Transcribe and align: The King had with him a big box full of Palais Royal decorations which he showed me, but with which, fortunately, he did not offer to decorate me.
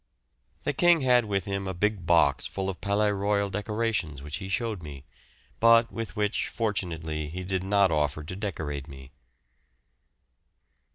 The 0.63 0.73
King 0.73 1.01
had 1.01 1.25
with 1.25 1.45
him 1.45 1.67
a 1.67 1.75
big 1.75 2.07
box 2.07 2.47
full 2.47 2.71
of 2.71 2.81
Palais 2.81 3.11
Royal 3.11 3.51
decorations 3.51 4.23
which 4.23 4.37
he 4.37 4.49
showed 4.49 4.81
me, 4.81 5.03
but 5.59 5.91
with 5.91 6.15
which, 6.15 6.47
fortunately, 6.47 7.27
he 7.27 7.43
did 7.43 7.63
not 7.63 7.91
offer 7.91 8.23
to 8.23 8.35
decorate 8.35 8.87
me. 8.87 9.11